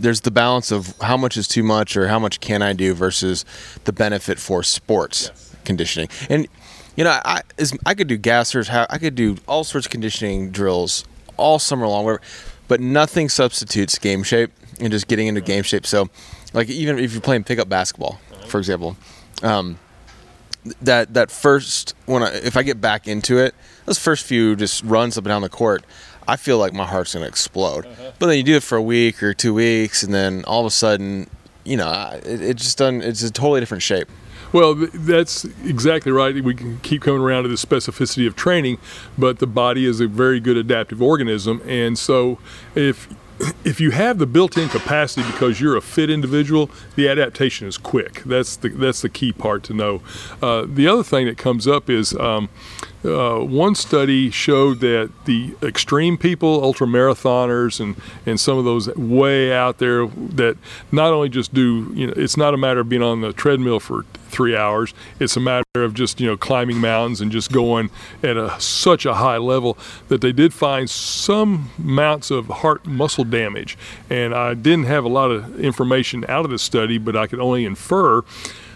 there's 0.00 0.22
the 0.22 0.30
balance 0.30 0.70
of 0.70 0.94
how 1.00 1.16
much 1.16 1.36
is 1.36 1.48
too 1.48 1.62
much 1.62 1.96
or 1.96 2.08
how 2.08 2.18
much 2.18 2.40
can 2.40 2.62
I 2.62 2.72
do 2.72 2.94
versus 2.94 3.44
the 3.84 3.92
benefit 3.92 4.38
for 4.38 4.62
sports 4.62 5.28
yes. 5.28 5.56
conditioning. 5.64 6.08
And 6.28 6.48
you 6.96 7.04
know, 7.04 7.18
I 7.24 7.42
is, 7.58 7.76
I 7.84 7.94
could 7.94 8.08
do 8.08 8.18
gassers, 8.18 8.70
I 8.90 8.98
could 8.98 9.14
do 9.14 9.36
all 9.46 9.64
sorts 9.64 9.86
of 9.86 9.90
conditioning 9.90 10.50
drills 10.50 11.04
all 11.36 11.58
summer 11.58 11.86
long, 11.86 12.18
but 12.68 12.80
nothing 12.80 13.28
substitutes 13.28 13.98
game 13.98 14.22
shape 14.22 14.50
and 14.80 14.90
just 14.90 15.06
getting 15.06 15.26
into 15.26 15.40
game 15.40 15.62
shape. 15.62 15.86
So, 15.86 16.08
like 16.52 16.68
even 16.68 16.98
if 16.98 17.12
you're 17.12 17.20
playing 17.20 17.44
pickup 17.44 17.68
basketball, 17.68 18.18
for 18.48 18.58
example, 18.58 18.96
um, 19.42 19.78
that 20.82 21.14
that 21.14 21.30
first 21.30 21.94
when 22.06 22.22
I, 22.22 22.34
if 22.36 22.56
I 22.56 22.62
get 22.62 22.80
back 22.80 23.06
into 23.06 23.38
it, 23.38 23.54
those 23.84 23.98
first 23.98 24.24
few 24.24 24.56
just 24.56 24.82
runs 24.82 25.18
up 25.18 25.24
and 25.24 25.30
down 25.30 25.42
the 25.42 25.48
court, 25.48 25.84
I 26.28 26.36
feel 26.36 26.58
like 26.58 26.72
my 26.72 26.86
heart's 26.86 27.14
gonna 27.14 27.26
explode. 27.26 27.86
Uh-huh. 27.86 28.12
But 28.18 28.26
then 28.26 28.36
you 28.36 28.42
do 28.42 28.56
it 28.56 28.62
for 28.62 28.76
a 28.76 28.82
week 28.82 29.22
or 29.22 29.34
two 29.34 29.54
weeks, 29.54 30.02
and 30.02 30.12
then 30.12 30.44
all 30.44 30.60
of 30.60 30.66
a 30.66 30.70
sudden, 30.70 31.28
you 31.64 31.76
know, 31.76 32.10
it, 32.24 32.42
it 32.42 32.56
just 32.56 32.78
done. 32.78 33.02
It's 33.02 33.22
a 33.22 33.30
totally 33.30 33.60
different 33.60 33.82
shape. 33.82 34.08
Well, 34.52 34.74
that's 34.74 35.44
exactly 35.64 36.12
right. 36.12 36.42
We 36.42 36.54
can 36.54 36.78
keep 36.78 37.02
coming 37.02 37.20
around 37.20 37.42
to 37.42 37.48
the 37.48 37.56
specificity 37.56 38.26
of 38.26 38.36
training, 38.36 38.78
but 39.18 39.38
the 39.38 39.46
body 39.46 39.86
is 39.86 40.00
a 40.00 40.06
very 40.06 40.40
good 40.40 40.56
adaptive 40.56 41.02
organism, 41.02 41.60
and 41.66 41.98
so 41.98 42.38
if 42.74 43.08
if 43.64 43.80
you 43.80 43.90
have 43.90 44.18
the 44.18 44.26
built-in 44.26 44.68
capacity 44.68 45.26
because 45.30 45.60
you're 45.60 45.76
a 45.76 45.82
fit 45.82 46.10
individual, 46.10 46.70
the 46.94 47.08
adaptation 47.08 47.66
is 47.66 47.78
quick. 47.78 48.22
That's 48.24 48.56
the 48.56 48.68
that's 48.68 49.02
the 49.02 49.08
key 49.08 49.32
part 49.32 49.62
to 49.64 49.74
know. 49.74 50.02
Uh, 50.42 50.66
the 50.66 50.86
other 50.88 51.02
thing 51.02 51.26
that 51.26 51.38
comes 51.38 51.66
up 51.66 51.90
is 51.90 52.14
um, 52.14 52.48
uh, 53.04 53.38
one 53.38 53.74
study 53.74 54.30
showed 54.30 54.80
that 54.80 55.10
the 55.26 55.54
extreme 55.62 56.16
people, 56.18 56.62
ultra 56.62 56.86
marathoners, 56.86 57.80
and 57.80 57.96
and 58.24 58.40
some 58.40 58.58
of 58.58 58.64
those 58.64 58.88
way 58.96 59.52
out 59.52 59.78
there 59.78 60.06
that 60.06 60.56
not 60.90 61.12
only 61.12 61.28
just 61.28 61.52
do 61.52 61.90
you 61.94 62.06
know 62.06 62.14
it's 62.16 62.36
not 62.36 62.54
a 62.54 62.56
matter 62.56 62.80
of 62.80 62.88
being 62.88 63.02
on 63.02 63.20
the 63.20 63.32
treadmill 63.32 63.80
for 63.80 64.04
three 64.36 64.54
hours. 64.54 64.92
It's 65.18 65.34
a 65.36 65.40
matter 65.40 65.64
of 65.74 65.94
just 65.94 66.20
you 66.20 66.26
know 66.26 66.36
climbing 66.36 66.78
mountains 66.78 67.22
and 67.22 67.32
just 67.32 67.50
going 67.50 67.90
at 68.22 68.36
a 68.36 68.60
such 68.60 69.06
a 69.06 69.14
high 69.14 69.38
level 69.38 69.78
that 70.08 70.20
they 70.20 70.32
did 70.32 70.52
find 70.52 70.90
some 70.90 71.70
amounts 71.78 72.30
of 72.30 72.46
heart 72.48 72.86
muscle 72.86 73.24
damage. 73.24 73.78
And 74.10 74.34
I 74.34 74.52
didn't 74.52 74.84
have 74.84 75.04
a 75.04 75.08
lot 75.08 75.30
of 75.30 75.58
information 75.58 76.26
out 76.28 76.44
of 76.44 76.50
this 76.50 76.62
study, 76.62 76.98
but 76.98 77.16
I 77.16 77.26
could 77.26 77.40
only 77.40 77.64
infer 77.64 78.22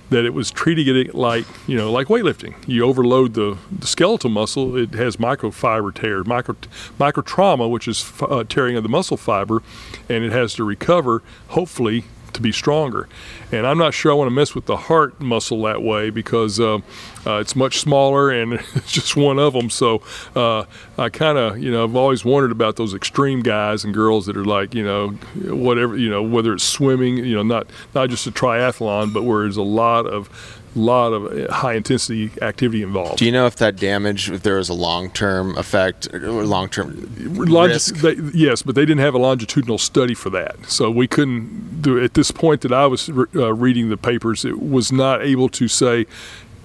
that 0.08 0.24
it 0.24 0.34
was 0.34 0.50
treating 0.50 0.96
it 0.96 1.14
like 1.14 1.44
you 1.66 1.76
know 1.76 1.92
like 1.92 2.08
weightlifting. 2.08 2.54
You 2.66 2.84
overload 2.84 3.34
the, 3.34 3.58
the 3.70 3.86
skeletal 3.86 4.30
muscle, 4.30 4.76
it 4.76 4.94
has 4.94 5.18
microfiber 5.18 5.94
tears, 5.94 6.26
micro 6.26 6.56
micro 6.98 7.22
trauma, 7.22 7.68
which 7.68 7.86
is 7.86 8.12
uh, 8.22 8.44
tearing 8.44 8.76
of 8.76 8.82
the 8.82 8.88
muscle 8.88 9.18
fiber, 9.18 9.62
and 10.08 10.24
it 10.24 10.32
has 10.32 10.54
to 10.54 10.64
recover. 10.64 11.22
Hopefully, 11.48 12.04
to 12.40 12.42
be 12.42 12.52
stronger. 12.52 13.08
And 13.52 13.66
I'm 13.66 13.78
not 13.78 13.94
sure 13.94 14.10
I 14.10 14.14
want 14.14 14.28
to 14.28 14.34
mess 14.34 14.54
with 14.54 14.66
the 14.66 14.76
heart 14.76 15.20
muscle 15.20 15.62
that 15.62 15.82
way 15.82 16.10
because 16.10 16.58
uh, 16.58 16.78
uh, 17.26 17.38
it's 17.38 17.54
much 17.54 17.78
smaller 17.78 18.30
and 18.30 18.54
it's 18.74 18.92
just 18.92 19.16
one 19.16 19.38
of 19.38 19.52
them. 19.52 19.70
So 19.70 20.02
uh, 20.34 20.64
I 20.98 21.08
kind 21.10 21.38
of, 21.38 21.58
you 21.58 21.70
know, 21.70 21.84
I've 21.84 21.96
always 21.96 22.24
wondered 22.24 22.52
about 22.52 22.76
those 22.76 22.94
extreme 22.94 23.42
guys 23.42 23.84
and 23.84 23.92
girls 23.92 24.26
that 24.26 24.36
are 24.36 24.44
like, 24.44 24.74
you 24.74 24.84
know, 24.84 25.10
whatever, 25.54 25.96
you 25.96 26.08
know, 26.08 26.22
whether 26.22 26.52
it's 26.54 26.64
swimming, 26.64 27.18
you 27.18 27.34
know, 27.34 27.42
not 27.42 27.66
not 27.94 28.10
just 28.10 28.26
a 28.26 28.30
triathlon, 28.30 29.12
but 29.12 29.24
where 29.24 29.42
there's 29.42 29.56
a 29.56 29.62
lot 29.62 30.06
of 30.06 30.28
lot 30.74 31.12
of 31.12 31.26
uh, 31.26 31.52
high 31.52 31.74
intensity 31.74 32.30
activity 32.42 32.82
involved. 32.82 33.18
Do 33.18 33.24
you 33.24 33.32
know 33.32 33.46
if 33.46 33.56
that 33.56 33.76
damage, 33.76 34.30
if 34.30 34.42
there 34.42 34.56
was 34.56 34.68
a 34.68 34.74
long 34.74 35.10
term 35.10 35.56
effect 35.56 36.12
or 36.14 36.44
long 36.44 36.68
term 36.68 37.08
risk? 37.18 37.96
They, 37.96 38.14
yes, 38.34 38.62
but 38.62 38.74
they 38.74 38.82
didn't 38.82 39.00
have 39.00 39.14
a 39.14 39.18
longitudinal 39.18 39.78
study 39.78 40.14
for 40.14 40.30
that, 40.30 40.56
so 40.66 40.90
we 40.90 41.08
couldn't 41.08 41.82
do. 41.82 42.02
At 42.02 42.14
this 42.14 42.30
point 42.30 42.60
that 42.62 42.72
I 42.72 42.86
was 42.86 43.08
uh, 43.08 43.52
reading 43.54 43.88
the 43.90 43.96
papers, 43.96 44.44
it 44.44 44.60
was 44.60 44.92
not 44.92 45.22
able 45.22 45.48
to 45.50 45.68
say. 45.68 46.06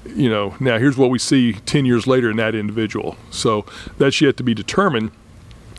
You 0.06 0.30
know, 0.30 0.56
now 0.60 0.78
here's 0.78 0.98
what 0.98 1.10
we 1.10 1.18
see 1.18 1.54
10 1.54 1.86
years 1.86 2.06
later 2.06 2.30
in 2.30 2.38
that 2.38 2.54
individual. 2.54 3.18
So 3.32 3.66
that's 3.98 4.22
yet 4.22 4.38
to 4.38 4.44
be 4.44 4.54
determined 4.54 5.10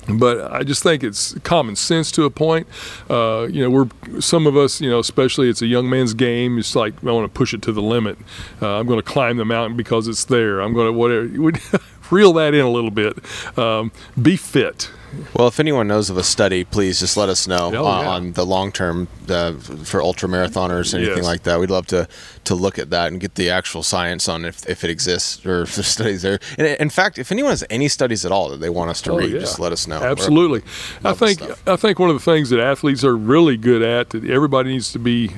but 0.09 0.53
I 0.53 0.63
just 0.63 0.83
think 0.83 1.03
it's 1.03 1.35
common 1.41 1.77
sense 1.77 2.11
to 2.13 2.25
a 2.25 2.31
point. 2.31 2.67
Uh, 3.11 3.49
you 3.51 3.63
know, 3.63 3.71
we're 3.71 4.21
some 4.21 4.47
of 4.47 4.57
us, 4.57 4.81
you 4.81 4.89
know, 4.89 4.99
especially 4.99 5.49
it's 5.49 5.63
a 5.63 5.67
young 5.67 5.89
man's 5.91 6.15
game. 6.15 6.59
It's 6.59 6.77
like 6.77 6.95
I 7.05 7.11
want 7.11 7.33
to 7.33 7.37
push 7.37 7.53
it 7.55 7.63
to 7.63 7.73
the 7.73 7.83
limit. 7.83 8.19
Uh, 8.63 8.79
I'm 8.79 8.87
going 8.87 9.01
to 9.01 9.09
climb 9.09 9.37
the 9.37 9.45
mountain 9.45 9.77
because 9.77 10.09
it's 10.09 10.25
there. 10.25 10.61
I'm 10.61 10.75
going 10.75 10.93
to 10.93 10.99
whatever. 10.99 11.83
reel 12.11 12.33
that 12.35 12.55
in 12.55 12.65
a 12.65 12.71
little 12.71 12.91
bit. 12.91 13.19
Um, 13.59 13.93
be 14.21 14.37
fit. 14.37 14.91
Well, 15.35 15.49
if 15.49 15.61
anyone 15.61 15.89
knows 15.89 16.11
of 16.11 16.17
a 16.17 16.23
study, 16.23 16.65
please 16.65 17.01
just 17.01 17.17
let 17.17 17.29
us 17.29 17.47
know 17.47 17.71
oh, 17.75 17.87
uh, 17.87 18.03
yeah. 18.03 18.09
on 18.09 18.33
the 18.33 18.45
long 18.45 18.73
term 18.73 19.09
uh, 19.29 19.53
for 19.53 20.03
ultra 20.03 20.29
marathoners, 20.29 20.93
or 20.93 20.99
anything 20.99 21.19
yes. 21.19 21.25
like 21.25 21.43
that. 21.45 21.61
We'd 21.61 21.71
love 21.71 21.87
to 21.89 22.09
to 22.45 22.55
look 22.55 22.79
at 22.79 22.91
that 22.91 23.11
and 23.11 23.21
get 23.21 23.35
the 23.35 23.51
actual 23.51 23.83
science 23.83 24.29
on 24.29 24.45
if, 24.45 24.69
if 24.69 24.85
it 24.85 24.91
exists 24.91 25.45
or 25.45 25.63
if 25.63 25.75
there's 25.75 25.89
studies 25.89 26.23
there. 26.23 26.39
And 26.59 26.67
in 26.67 26.91
fact, 26.91 27.19
if 27.19 27.33
anyone 27.33 27.51
has 27.51 27.65
any 27.71 27.89
studies 27.89 28.25
at 28.25 28.33
all 28.33 28.49
that 28.51 28.59
they 28.59 28.71
want 28.71 28.91
us 28.91 29.03
to 29.03 29.13
oh, 29.13 29.19
read, 29.19 29.33
yeah. 29.33 29.41
just 29.41 29.59
let 29.59 29.73
us 29.73 29.87
know. 29.87 30.03
Absolutely. 30.03 30.63
I 31.05 31.13
think 31.13 31.43
I 31.67 31.77
think 31.77 31.99
one 31.99 32.11
of 32.11 32.17
the 32.17 32.21
things 32.21 32.51
that 32.51 32.61
athletes 32.61 33.05
are 33.05 33.17
really 33.17 33.57
good 33.57 33.83
at 33.83 34.11
that 34.11 34.25
everybody 34.25 34.71
needs 34.71 34.93
to 34.93 34.99
be 34.99 35.31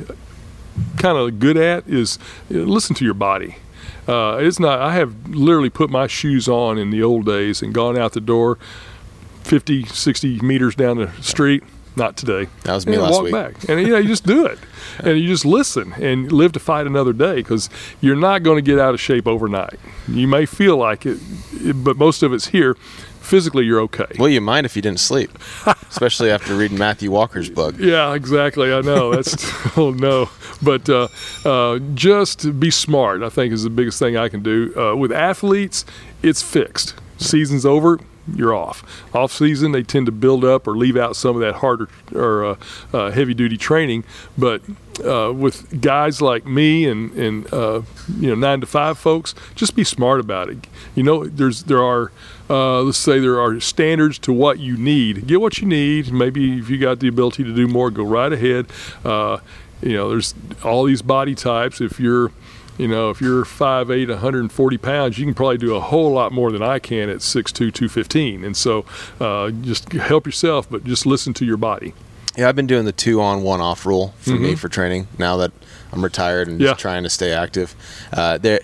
kind 0.96 1.18
of 1.18 1.38
good 1.38 1.56
at 1.56 1.86
is 1.86 2.18
listen 2.50 2.94
to 2.96 3.04
your 3.04 3.14
body. 3.14 3.56
Uh, 4.06 4.38
it's 4.40 4.58
not. 4.58 4.80
I 4.80 4.94
have 4.94 5.28
literally 5.28 5.68
put 5.68 5.90
my 5.90 6.06
shoes 6.06 6.48
on 6.48 6.78
in 6.78 6.90
the 6.90 7.02
old 7.02 7.26
days 7.26 7.62
and 7.62 7.74
gone 7.74 7.98
out 7.98 8.14
the 8.14 8.22
door 8.22 8.58
50, 9.48 9.84
60 9.84 10.40
meters 10.40 10.74
down 10.74 10.98
the 10.98 11.10
street. 11.22 11.62
Not 11.96 12.16
today. 12.16 12.48
That 12.62 12.74
was 12.74 12.86
me 12.86 12.92
and 12.92 13.02
last 13.02 13.14
walk 13.14 13.24
week. 13.24 13.32
back, 13.32 13.68
and 13.68 13.80
you 13.80 13.88
know, 13.88 13.98
you 13.98 14.06
just 14.06 14.24
do 14.24 14.46
it, 14.46 14.56
and 15.00 15.18
you 15.18 15.26
just 15.26 15.44
listen 15.44 15.94
and 15.94 16.30
live 16.30 16.52
to 16.52 16.60
fight 16.60 16.86
another 16.86 17.12
day 17.12 17.36
because 17.36 17.68
you're 18.00 18.14
not 18.14 18.44
going 18.44 18.56
to 18.56 18.62
get 18.62 18.78
out 18.78 18.94
of 18.94 19.00
shape 19.00 19.26
overnight. 19.26 19.80
You 20.06 20.28
may 20.28 20.46
feel 20.46 20.76
like 20.76 21.04
it, 21.06 21.18
but 21.74 21.96
most 21.96 22.22
of 22.22 22.32
it's 22.32 22.46
here 22.48 22.76
physically 23.28 23.64
you're 23.64 23.80
okay. 23.80 24.06
Well, 24.18 24.28
you 24.28 24.40
mind 24.40 24.64
if 24.64 24.74
you 24.74 24.82
didn't 24.82 25.00
sleep, 25.00 25.30
especially 25.66 26.30
after 26.30 26.54
reading 26.54 26.78
Matthew 26.78 27.10
Walker's 27.10 27.50
book. 27.50 27.76
Yeah, 27.78 28.14
exactly. 28.14 28.72
I 28.72 28.80
know 28.80 29.14
that's 29.14 29.36
oh 29.76 29.90
no, 29.90 30.30
but 30.62 30.88
uh, 30.88 31.08
uh, 31.44 31.78
just 31.94 32.58
be 32.58 32.70
smart. 32.70 33.22
I 33.22 33.28
think 33.28 33.52
is 33.52 33.64
the 33.64 33.70
biggest 33.70 33.98
thing 33.98 34.16
I 34.16 34.28
can 34.28 34.42
do 34.42 34.72
uh, 34.76 34.96
with 34.96 35.12
athletes. 35.12 35.84
It's 36.22 36.42
fixed. 36.42 36.94
Season's 37.18 37.66
over 37.66 38.00
you're 38.34 38.54
off. 38.54 38.84
Off 39.14 39.32
season, 39.32 39.72
they 39.72 39.82
tend 39.82 40.06
to 40.06 40.12
build 40.12 40.44
up 40.44 40.66
or 40.66 40.76
leave 40.76 40.96
out 40.96 41.16
some 41.16 41.36
of 41.36 41.40
that 41.42 41.56
harder 41.56 41.88
or 42.14 42.44
uh, 42.44 42.56
uh, 42.92 43.10
heavy 43.10 43.34
duty 43.34 43.56
training. 43.56 44.04
But 44.36 44.62
uh, 45.04 45.32
with 45.32 45.80
guys 45.80 46.20
like 46.20 46.46
me 46.46 46.86
and 46.86 47.12
and 47.12 47.52
uh, 47.52 47.82
you 48.18 48.28
know 48.28 48.34
nine 48.34 48.60
to 48.60 48.66
five 48.66 48.98
folks, 48.98 49.34
just 49.54 49.74
be 49.74 49.84
smart 49.84 50.20
about 50.20 50.48
it. 50.48 50.66
You 50.94 51.02
know, 51.02 51.24
there's 51.24 51.64
there 51.64 51.82
are. 51.82 52.12
Uh, 52.50 52.80
let's 52.80 52.96
say 52.96 53.18
there 53.18 53.38
are 53.38 53.60
standards 53.60 54.18
to 54.18 54.32
what 54.32 54.58
you 54.58 54.74
need. 54.74 55.26
Get 55.26 55.38
what 55.38 55.58
you 55.58 55.68
need. 55.68 56.10
Maybe 56.10 56.58
if 56.58 56.70
you 56.70 56.78
got 56.78 56.98
the 56.98 57.06
ability 57.06 57.44
to 57.44 57.54
do 57.54 57.68
more, 57.68 57.90
go 57.90 58.02
right 58.02 58.32
ahead. 58.32 58.68
Uh, 59.04 59.40
you 59.82 59.92
know, 59.92 60.08
there's 60.08 60.34
all 60.64 60.84
these 60.84 61.02
body 61.02 61.34
types. 61.34 61.78
If 61.78 62.00
you're 62.00 62.32
you 62.78 62.88
know, 62.88 63.10
if 63.10 63.20
you're 63.20 63.44
5'8", 63.44 64.08
140 64.08 64.78
pounds, 64.78 65.18
you 65.18 65.26
can 65.26 65.34
probably 65.34 65.58
do 65.58 65.74
a 65.74 65.80
whole 65.80 66.12
lot 66.12 66.32
more 66.32 66.50
than 66.50 66.62
I 66.62 66.78
can 66.78 67.10
at 67.10 67.18
6'2", 67.18 67.52
215. 67.54 68.44
And 68.44 68.56
so 68.56 68.84
uh, 69.20 69.50
just 69.50 69.92
help 69.92 70.26
yourself, 70.26 70.70
but 70.70 70.84
just 70.84 71.04
listen 71.04 71.34
to 71.34 71.44
your 71.44 71.56
body. 71.56 71.92
Yeah, 72.36 72.48
I've 72.48 72.56
been 72.56 72.68
doing 72.68 72.84
the 72.84 72.92
two 72.92 73.20
on, 73.20 73.42
one 73.42 73.60
off 73.60 73.84
rule 73.84 74.14
for 74.18 74.30
mm-hmm. 74.30 74.42
me 74.42 74.54
for 74.54 74.68
training 74.68 75.08
now 75.18 75.38
that 75.38 75.50
I'm 75.92 76.04
retired 76.04 76.46
and 76.46 76.60
yeah. 76.60 76.74
trying 76.74 77.02
to 77.02 77.10
stay 77.10 77.32
active. 77.32 77.74
Uh, 78.12 78.38
there, 78.38 78.60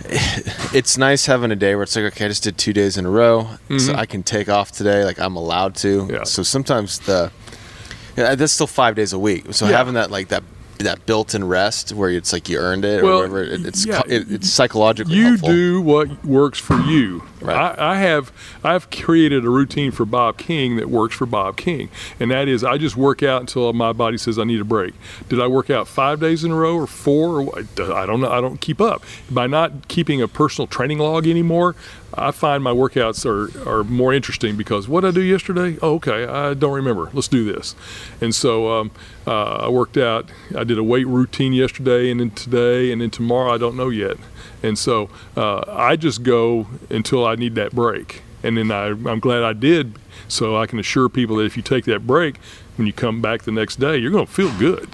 it's 0.04 0.98
nice 0.98 1.24
having 1.24 1.50
a 1.50 1.56
day 1.56 1.74
where 1.74 1.82
it's 1.82 1.96
like, 1.96 2.04
okay, 2.06 2.26
I 2.26 2.28
just 2.28 2.42
did 2.42 2.58
two 2.58 2.74
days 2.74 2.98
in 2.98 3.06
a 3.06 3.10
row, 3.10 3.44
mm-hmm. 3.44 3.78
so 3.78 3.94
I 3.94 4.04
can 4.04 4.22
take 4.22 4.50
off 4.50 4.70
today. 4.70 5.04
Like 5.04 5.18
I'm 5.18 5.36
allowed 5.36 5.76
to. 5.76 6.08
Yeah. 6.10 6.24
So 6.24 6.42
sometimes 6.42 6.98
the 7.00 7.32
yeah, 8.16 8.34
that's 8.34 8.52
still 8.52 8.66
five 8.66 8.96
days 8.96 9.12
a 9.12 9.18
week. 9.18 9.52
So 9.54 9.66
yeah. 9.66 9.78
having 9.78 9.94
that 9.94 10.10
like 10.10 10.28
that 10.28 10.42
that 10.84 11.06
built-in 11.06 11.44
rest 11.46 11.92
where 11.92 12.10
it's 12.10 12.32
like 12.32 12.48
you 12.48 12.58
earned 12.58 12.84
it 12.84 13.02
Well, 13.02 13.18
or 13.22 13.28
whatever. 13.28 13.42
It, 13.42 13.66
it's 13.66 13.86
yeah. 13.86 14.02
it, 14.06 14.30
it's 14.30 14.50
psychologically 14.50 15.16
you 15.16 15.28
helpful. 15.28 15.48
do 15.48 15.80
what 15.82 16.24
works 16.24 16.58
for 16.58 16.78
you. 16.80 17.22
Right. 17.40 17.56
I, 17.56 17.92
I 17.92 17.96
have 17.96 18.32
I've 18.62 18.90
created 18.90 19.44
a 19.44 19.50
routine 19.50 19.92
for 19.92 20.04
Bob 20.04 20.36
King 20.36 20.76
that 20.76 20.90
works 20.90 21.16
for 21.16 21.26
Bob 21.26 21.56
King, 21.56 21.88
and 22.18 22.30
that 22.30 22.48
is 22.48 22.62
I 22.62 22.76
just 22.76 22.96
work 22.96 23.22
out 23.22 23.40
until 23.40 23.72
my 23.72 23.92
body 23.92 24.18
says 24.18 24.38
I 24.38 24.44
need 24.44 24.60
a 24.60 24.64
break. 24.64 24.94
Did 25.28 25.40
I 25.40 25.46
work 25.46 25.70
out 25.70 25.88
five 25.88 26.20
days 26.20 26.44
in 26.44 26.50
a 26.50 26.54
row 26.54 26.76
or 26.76 26.86
four? 26.86 27.40
Or? 27.40 27.58
I 27.58 28.06
don't 28.06 28.20
know. 28.20 28.30
I 28.30 28.40
don't 28.40 28.60
keep 28.60 28.80
up 28.80 29.02
by 29.30 29.46
not 29.46 29.88
keeping 29.88 30.20
a 30.20 30.28
personal 30.28 30.66
training 30.66 30.98
log 30.98 31.26
anymore. 31.26 31.76
I 32.12 32.32
find 32.32 32.64
my 32.64 32.72
workouts 32.72 33.24
are, 33.24 33.68
are 33.68 33.84
more 33.84 34.12
interesting 34.12 34.56
because 34.56 34.88
what 34.88 35.04
I 35.04 35.12
do 35.12 35.20
yesterday? 35.20 35.78
Oh, 35.80 35.94
okay, 35.94 36.26
I 36.26 36.54
don't 36.54 36.74
remember. 36.74 37.08
Let's 37.12 37.28
do 37.28 37.50
this. 37.50 37.76
And 38.20 38.34
so 38.34 38.80
um, 38.80 38.90
uh, 39.26 39.66
I 39.66 39.68
worked 39.68 39.96
out. 39.96 40.28
I 40.56 40.64
did 40.64 40.76
a 40.76 40.82
weight 40.82 41.06
routine 41.06 41.52
yesterday, 41.52 42.10
and 42.10 42.20
then 42.20 42.30
today, 42.32 42.90
and 42.90 43.00
then 43.00 43.10
tomorrow. 43.10 43.54
I 43.54 43.58
don't 43.58 43.76
know 43.76 43.88
yet. 43.90 44.16
And 44.62 44.78
so 44.78 45.10
uh, 45.36 45.62
I 45.68 45.96
just 45.96 46.22
go 46.22 46.66
until 46.88 47.26
I 47.26 47.34
need 47.34 47.54
that 47.54 47.72
break. 47.72 48.22
And 48.42 48.56
then 48.56 48.70
I, 48.70 48.86
I'm 48.86 49.20
glad 49.20 49.42
I 49.42 49.52
did, 49.52 49.98
so 50.28 50.56
I 50.56 50.66
can 50.66 50.78
assure 50.78 51.08
people 51.08 51.36
that 51.36 51.44
if 51.44 51.56
you 51.56 51.62
take 51.62 51.84
that 51.84 52.06
break, 52.06 52.38
when 52.76 52.86
you 52.86 52.92
come 52.92 53.20
back 53.20 53.42
the 53.42 53.52
next 53.52 53.76
day, 53.76 53.98
you're 53.98 54.10
going 54.10 54.26
to 54.26 54.32
feel 54.32 54.52
good. 54.58 54.88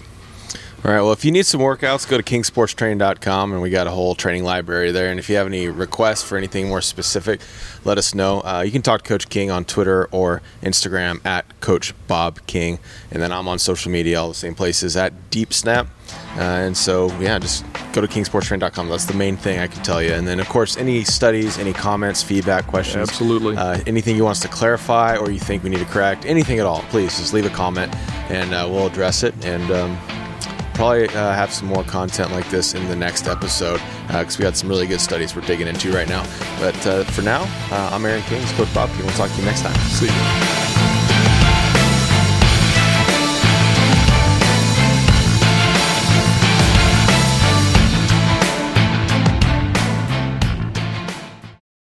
All 0.84 0.92
right. 0.92 1.00
Well, 1.00 1.12
if 1.12 1.24
you 1.24 1.32
need 1.32 1.46
some 1.46 1.60
workouts, 1.60 2.08
go 2.08 2.16
to 2.16 2.22
kingsportstraining.com 2.22 3.52
and 3.52 3.60
we 3.60 3.70
got 3.70 3.88
a 3.88 3.90
whole 3.90 4.14
training 4.14 4.44
library 4.44 4.92
there. 4.92 5.10
And 5.10 5.18
if 5.18 5.28
you 5.28 5.34
have 5.34 5.46
any 5.46 5.68
requests 5.68 6.22
for 6.22 6.36
anything 6.38 6.68
more 6.68 6.80
specific, 6.80 7.40
let 7.84 7.98
us 7.98 8.14
know. 8.14 8.40
Uh, 8.42 8.62
you 8.64 8.70
can 8.70 8.82
talk 8.82 9.02
to 9.02 9.08
Coach 9.08 9.28
King 9.28 9.50
on 9.50 9.64
Twitter 9.64 10.04
or 10.12 10.42
Instagram 10.62 11.24
at 11.26 11.60
Coach 11.60 11.92
Bob 12.06 12.38
King. 12.46 12.78
And 13.10 13.20
then 13.20 13.32
I'm 13.32 13.48
on 13.48 13.58
social 13.58 13.90
media, 13.90 14.20
all 14.20 14.28
the 14.28 14.34
same 14.34 14.54
places 14.54 14.96
at 14.96 15.30
Deep 15.30 15.52
Snap. 15.52 15.88
Uh, 16.36 16.66
and 16.66 16.76
so, 16.76 17.10
yeah, 17.18 17.38
just 17.38 17.64
go 17.92 18.00
to 18.00 18.06
kingsportstraining.com. 18.06 18.88
That's 18.88 19.06
the 19.06 19.14
main 19.14 19.36
thing 19.36 19.58
I 19.58 19.66
can 19.66 19.82
tell 19.82 20.02
you. 20.02 20.12
And 20.12 20.26
then, 20.26 20.40
of 20.40 20.48
course, 20.48 20.76
any 20.76 21.04
studies, 21.04 21.58
any 21.58 21.72
comments, 21.72 22.22
feedback, 22.22 22.66
questions. 22.66 23.08
Absolutely. 23.08 23.56
Uh, 23.56 23.80
anything 23.86 24.16
you 24.16 24.24
want 24.24 24.36
us 24.36 24.42
to 24.42 24.48
clarify 24.48 25.16
or 25.16 25.30
you 25.30 25.40
think 25.40 25.62
we 25.62 25.70
need 25.70 25.78
to 25.78 25.86
correct, 25.86 26.26
anything 26.26 26.58
at 26.58 26.66
all, 26.66 26.80
please 26.90 27.16
just 27.18 27.32
leave 27.32 27.46
a 27.46 27.50
comment 27.50 27.94
and 28.30 28.52
uh, 28.52 28.68
we'll 28.70 28.86
address 28.86 29.22
it. 29.22 29.34
And, 29.44 29.70
um, 29.70 29.98
probably 30.76 31.08
uh, 31.08 31.32
have 31.32 31.50
some 31.52 31.66
more 31.66 31.82
content 31.84 32.30
like 32.32 32.48
this 32.50 32.74
in 32.74 32.86
the 32.88 32.96
next 32.96 33.26
episode 33.26 33.80
because 34.08 34.38
we 34.38 34.42
got 34.42 34.56
some 34.56 34.68
really 34.68 34.86
good 34.86 35.00
studies 35.00 35.34
we're 35.34 35.42
digging 35.42 35.66
into 35.66 35.90
right 35.90 36.08
now. 36.08 36.22
But 36.60 36.86
uh, 36.86 37.04
for 37.04 37.22
now, 37.22 37.44
uh, 37.70 37.90
I'm 37.92 38.04
Aaron 38.04 38.22
King, 38.24 38.44
Coach 38.48 38.72
Bob. 38.74 38.90
And 38.90 39.00
we'll 39.00 39.10
talk 39.12 39.30
to 39.30 39.38
you 39.38 39.44
next 39.44 39.62
time. 39.62 39.74
See 39.88 40.06
you. 40.06 40.65